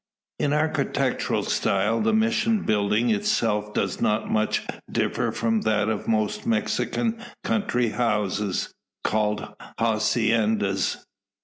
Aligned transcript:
In 0.39 0.51
architectural 0.51 1.43
style 1.43 2.01
the 2.01 2.11
mission 2.11 2.61
building 2.63 3.11
itself 3.11 3.71
does 3.75 4.01
not 4.01 4.31
much 4.31 4.63
differ 4.91 5.31
from 5.31 5.61
that 5.61 5.89
of 5.89 6.07
most 6.07 6.47
Mexican 6.47 7.23
country 7.43 7.89
houses 7.89 8.73
called 9.03 9.53
haciendas. 9.79 11.05